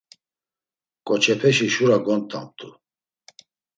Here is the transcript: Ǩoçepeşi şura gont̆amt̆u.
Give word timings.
Ǩoçepeşi 1.07 1.67
şura 1.73 1.97
gont̆amt̆u. 2.05 2.69